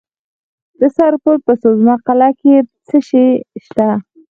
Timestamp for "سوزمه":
1.61-1.95